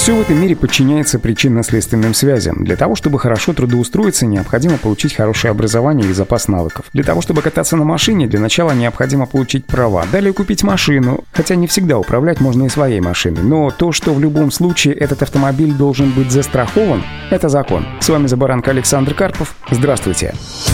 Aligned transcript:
Все 0.00 0.14
в 0.14 0.20
этом 0.22 0.40
мире 0.40 0.56
подчиняется 0.56 1.18
причинно-следственным 1.18 2.14
связям. 2.14 2.64
Для 2.64 2.74
того, 2.74 2.94
чтобы 2.94 3.18
хорошо 3.18 3.52
трудоустроиться, 3.52 4.24
необходимо 4.24 4.78
получить 4.78 5.14
хорошее 5.14 5.50
образование 5.50 6.08
и 6.08 6.14
запас 6.14 6.48
навыков. 6.48 6.86
Для 6.94 7.04
того, 7.04 7.20
чтобы 7.20 7.42
кататься 7.42 7.76
на 7.76 7.84
машине, 7.84 8.26
для 8.26 8.40
начала 8.40 8.72
необходимо 8.72 9.26
получить 9.26 9.66
права. 9.66 10.06
Далее 10.10 10.32
купить 10.32 10.62
машину. 10.62 11.24
Хотя 11.32 11.54
не 11.54 11.66
всегда 11.66 11.98
управлять 11.98 12.40
можно 12.40 12.64
и 12.64 12.70
своей 12.70 13.00
машиной. 13.00 13.42
Но 13.42 13.70
то, 13.70 13.92
что 13.92 14.14
в 14.14 14.20
любом 14.20 14.50
случае 14.50 14.94
этот 14.94 15.22
автомобиль 15.22 15.74
должен 15.74 16.12
быть 16.12 16.32
застрахован, 16.32 17.04
это 17.28 17.50
закон. 17.50 17.84
С 18.00 18.08
вами 18.08 18.26
Забаранка 18.26 18.70
Александр 18.70 19.12
Карпов. 19.12 19.54
Здравствуйте. 19.70 20.32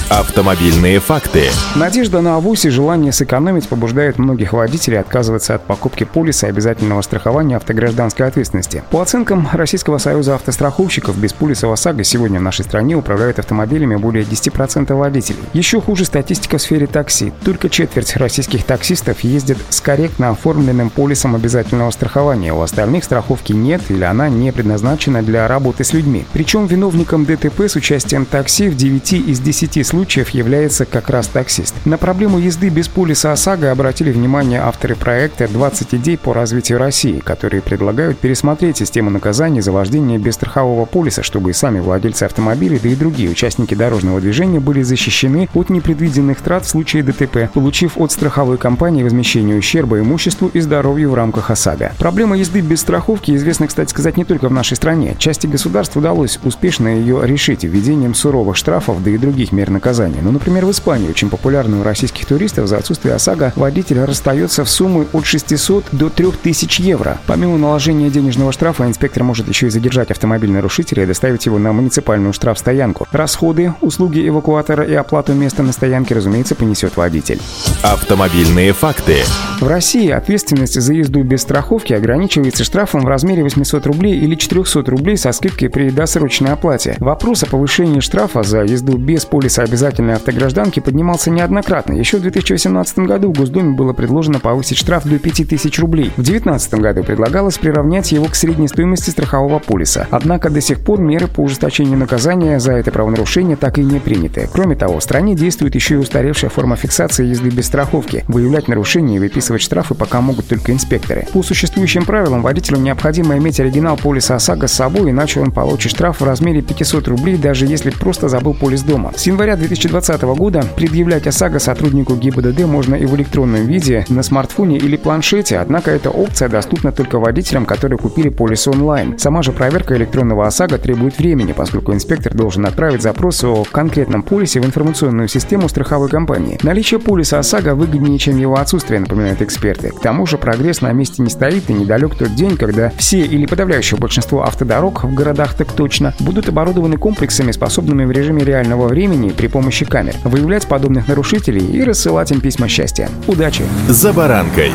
Автомобильные 0.09 1.01
факты. 1.01 1.49
Надежда 1.75 2.21
на 2.21 2.37
авось 2.37 2.65
и 2.65 2.71
желание 2.71 3.11
сэкономить 3.11 3.67
побуждает 3.67 4.19
многих 4.19 4.53
водителей 4.53 5.01
отказываться 5.01 5.57
от 5.57 5.65
покупки 5.65 6.05
полиса 6.05 6.47
обязательного 6.47 7.03
страхования 7.03 7.57
автогражданской 7.57 8.25
ответственности. 8.25 8.85
По 8.93 9.03
оценкам 9.03 9.49
Российского 9.53 9.99
союза 9.99 10.37
автостраховщиков, 10.37 11.19
без 11.19 11.33
полиса 11.33 11.73
ОСАГО 11.73 12.05
сегодня 12.05 12.39
в 12.39 12.43
нашей 12.45 12.65
стране 12.65 12.95
управляют 12.95 13.41
автомобилями 13.41 13.97
более 13.97 14.23
10% 14.23 14.95
водителей. 14.95 15.41
Еще 15.53 15.81
хуже 15.81 16.05
статистика 16.05 16.59
в 16.59 16.63
сфере 16.63 16.87
такси. 16.87 17.33
Только 17.45 17.69
четверть 17.69 18.17
российских 18.17 18.63
таксистов 18.63 19.21
ездят 19.25 19.59
с 19.71 19.81
корректно 19.81 20.31
оформленным 20.31 20.91
полисом 20.91 21.35
обязательного 21.35 21.91
страхования. 21.91 22.53
У 22.53 22.61
остальных 22.61 23.03
страховки 23.03 23.53
нет 23.53 23.83
или 23.89 24.05
она 24.05 24.29
не 24.29 24.53
предназначена 24.53 25.25
для 25.25 25.49
работы 25.49 25.83
с 25.83 25.93
людьми. 25.93 26.27
Причем 26.33 26.67
виновником 26.67 27.25
ДТП 27.25 27.63
с 27.63 27.75
участием 27.75 28.25
такси 28.25 28.69
в 28.69 28.77
9 28.77 29.13
из 29.13 29.41
10 29.41 29.85
случаев 29.85 29.96
случаев 29.97 30.29
является 30.29 30.85
как 30.85 31.09
раз 31.09 31.27
таксист. 31.27 31.75
На 31.87 31.97
проблему 31.97 32.39
езды 32.39 32.69
без 32.69 32.87
полиса 32.87 33.33
ОСАГО 33.33 33.73
обратили 33.73 34.13
внимание 34.13 34.61
авторы 34.61 34.95
проекта 34.95 35.45
«20 35.45 35.97
идей 35.97 36.19
по 36.19 36.35
развитию 36.35 36.77
России», 36.77 37.21
которые 37.21 37.63
предлагают 37.63 38.19
пересмотреть 38.19 38.77
систему 38.77 39.09
наказаний 39.09 39.63
за 39.63 39.73
вождение 39.73 40.19
без 40.19 40.35
страхового 40.35 40.85
полиса, 40.85 41.23
чтобы 41.23 41.49
и 41.49 41.55
сами 41.55 41.81
владельцы 41.81 42.25
автомобилей, 42.25 42.79
да 42.79 42.91
и 42.91 42.95
другие 42.95 43.31
участники 43.31 43.75
дорожного 43.75 44.21
движения 44.21 44.61
были 44.61 44.83
защищены 44.83 45.49
от 45.55 45.71
непредвиденных 45.71 46.43
трат 46.43 46.67
в 46.67 46.69
случае 46.69 47.03
ДТП, 47.03 47.51
получив 47.55 47.97
от 47.97 48.13
страховой 48.13 48.59
компании 48.59 49.03
возмещение 49.03 49.57
ущерба 49.57 50.01
имуществу 50.01 50.51
и 50.53 50.61
здоровью 50.61 51.13
в 51.13 51.15
рамках 51.15 51.51
ОСАГО. 51.51 51.93
Проблема 51.99 52.37
езды 52.37 52.61
без 52.61 52.83
страховки 52.83 53.35
известна, 53.35 53.67
кстати 53.67 53.89
сказать, 53.89 54.19
не 54.19 54.27
только 54.27 54.51
в 54.51 54.53
нашей 54.53 54.77
стране. 54.77 55.17
Части 55.19 55.47
государств 55.47 55.97
удалось 55.97 56.39
успешно 56.45 56.89
ее 56.89 57.23
решить 57.25 57.65
введением 57.65 58.13
суровых 58.13 58.57
штрафов, 58.57 59.03
да 59.03 59.11
и 59.11 59.17
других 59.17 59.53
мер 59.53 59.71
наказания 59.71 59.86
наказания. 59.87 60.19
Ну, 60.21 60.33
например, 60.33 60.67
в 60.67 60.71
Испании, 60.73 61.09
очень 61.09 61.31
популярной 61.31 61.79
у 61.79 61.85
российских 61.85 62.27
туристов, 62.27 62.67
за 62.67 62.79
отсутствие 62.79 63.15
ОСАГО 63.15 63.53
водитель 63.55 64.01
расстается 64.01 64.65
в 64.65 64.69
сумму 64.69 65.07
от 65.13 65.25
600 65.25 65.85
до 65.93 66.11
3000 66.11 66.81
евро. 66.83 67.21
Помимо 67.27 67.57
наложения 67.57 68.11
денежного 68.11 68.51
штрафа, 68.51 68.85
инспектор 68.85 69.23
может 69.23 69.49
еще 69.49 69.69
и 69.69 69.71
задержать 69.71 70.11
автомобиль 70.11 70.51
нарушителя 70.51 71.05
и 71.05 71.07
доставить 71.07 71.47
его 71.47 71.59
на 71.59 71.73
муниципальную 71.73 72.33
штрафстоянку. 72.33 73.07
Расходы, 73.13 73.75
услуги 73.81 74.27
эвакуатора 74.27 74.83
и 74.83 74.95
оплату 74.95 75.35
места 75.35 75.63
на 75.63 75.71
стоянке, 75.71 76.17
разумеется, 76.17 76.57
понесет 76.57 76.97
водитель. 76.97 77.41
Автомобильные 77.85 78.73
факты. 78.73 79.19
В 79.61 79.69
России 79.69 80.11
ответственность 80.11 80.81
за 80.81 80.95
езду 80.95 81.23
без 81.23 81.43
страховки 81.43 81.93
ограничивается 81.93 82.65
штрафом 82.65 83.03
в 83.03 83.07
размере 83.07 83.45
800 83.45 83.87
рублей 83.87 84.19
или 84.19 84.35
400 84.35 84.91
рублей 84.91 85.17
со 85.17 85.31
скидкой 85.31 85.71
при 85.71 85.91
досрочной 85.91 86.51
оплате. 86.51 86.97
Вопрос 86.99 87.45
о 87.45 87.47
повышении 87.47 88.01
штрафа 88.01 88.43
за 88.43 88.63
езду 88.65 88.99
без 88.99 89.25
полиса 89.25 89.65
обязательной 89.77 90.15
автогражданки 90.15 90.81
поднимался 90.81 91.31
неоднократно. 91.31 91.93
Еще 91.93 92.17
в 92.17 92.23
2018 92.23 93.01
году 93.01 93.31
в 93.31 93.37
Госдуме 93.37 93.75
было 93.75 93.93
предложено 93.93 94.41
повысить 94.41 94.79
штраф 94.79 95.05
до 95.05 95.19
5000 95.19 95.79
рублей. 95.81 96.07
В 96.17 96.23
2019 96.23 96.75
году 96.77 97.05
предлагалось 97.05 97.59
приравнять 97.59 98.11
его 98.11 98.25
к 98.25 98.35
средней 98.37 98.69
стоимости 98.69 99.11
страхового 99.11 99.59
полиса. 99.59 100.07
Однако 100.11 100.49
до 100.49 100.63
сих 100.63 100.81
пор 100.81 101.01
меры 101.01 101.27
по 101.27 101.41
ужесточению 101.41 101.99
наказания 101.99 102.59
за 102.59 102.73
это 102.73 102.91
правонарушение 102.91 103.59
так 103.59 103.77
и 103.77 103.85
не 103.85 104.01
приняты. 104.01 104.49
Кроме 104.51 104.77
того, 104.77 104.99
в 104.99 105.03
стране 105.03 105.35
действует 105.35 105.75
еще 105.75 105.97
и 105.97 105.99
устаревшая 105.99 106.49
форма 106.49 106.77
фиксации 106.77 107.27
езды 107.27 107.51
без 107.51 107.67
страховки. 107.67 108.25
Выявлять 108.29 108.69
нарушения 108.69 109.17
и 109.17 109.19
выписывать 109.19 109.61
штрафы 109.61 109.95
пока 109.95 110.23
могут 110.23 110.49
только 110.49 110.73
инспекторы. 110.73 111.27
По 111.35 111.43
существующим 111.43 112.07
правилам 112.07 112.41
водителю 112.41 112.79
необходимо 112.79 113.37
иметь 113.37 113.61
оригинал 113.61 113.99
полиса 113.99 114.37
ОСАГО 114.37 114.69
с 114.69 114.73
собой, 114.73 115.11
иначе 115.11 115.41
он 115.41 115.53
получит 115.53 115.91
штраф 115.91 116.23
в 116.23 116.25
размере 116.25 116.63
500 116.63 117.09
рублей, 117.09 117.37
даже 117.37 117.67
если 117.67 117.91
просто 117.91 118.31
забыл 118.31 118.55
полис 118.55 118.83
дома. 118.83 119.13
С 119.15 119.27
января 119.27 119.55
2020 119.67 120.23
года 120.23 120.65
предъявлять 120.77 121.27
ОСАГО 121.27 121.59
сотруднику 121.59 122.15
ГИБДД 122.15 122.67
можно 122.67 122.95
и 122.95 123.05
в 123.05 123.17
электронном 123.17 123.67
виде, 123.67 124.05
на 124.09 124.23
смартфоне 124.23 124.79
или 124.79 124.97
планшете, 124.97 125.59
однако 125.59 125.91
эта 125.91 126.09
опция 126.09 126.49
доступна 126.49 126.93
только 126.93 127.19
водителям, 127.19 127.67
которые 127.67 127.99
купили 127.99 128.29
полис 128.29 128.69
онлайн. 128.69 129.19
Сама 129.19 129.43
же 129.43 129.51
проверка 129.51 129.97
электронного 129.97 130.47
ОСАГО 130.47 130.79
требует 130.79 131.19
времени, 131.19 131.53
поскольку 131.53 131.93
инспектор 131.93 132.33
должен 132.33 132.65
отправить 132.65 133.03
запрос 133.03 133.43
о 133.43 133.65
конкретном 133.65 134.23
полисе 134.23 134.61
в 134.61 134.67
информационную 134.67 135.27
систему 135.27 135.69
страховой 135.69 136.11
компании. 136.11 136.61
Наличие 136.63 137.01
полиса 137.01 137.41
ОСАГО 137.41 137.75
выгоднее, 137.75 138.19
чем 138.19 138.39
его 138.39 138.57
отсутствие, 138.57 139.01
напоминают 139.01 139.43
эксперты. 139.43 139.89
К 139.89 140.01
тому 140.01 140.27
же 140.27 140.39
прогресс 140.39 140.81
на 140.81 140.93
месте 140.93 141.23
не 141.23 141.31
стоит 141.31 141.69
и 141.71 141.73
недалек 141.73 142.15
тот 142.15 142.37
день, 142.37 142.57
когда 142.57 142.93
все 142.97 143.23
или 143.23 143.47
подавляющее 143.47 143.99
большинство 143.99 144.45
автодорог 144.45 145.03
в 145.03 145.13
городах 145.13 145.55
так 145.55 145.73
точно 145.73 146.15
будут 146.21 146.49
оборудованы 146.49 146.99
комплексами, 146.99 147.51
способными 147.51 148.05
в 148.05 148.13
режиме 148.13 148.45
реального 148.45 148.87
времени 148.87 149.31
при 149.31 149.49
помощи 149.57 149.87
камер 149.87 150.17
выявлять 150.23 150.67
подобных 150.67 151.09
нарушителей 151.09 151.65
и 151.65 151.83
рассылать 151.83 152.31
им 152.31 152.43
письма 152.43 152.69
счастья. 152.69 153.09
Удачи! 153.27 153.65
За 153.89 154.13
баранкой! 154.13 154.71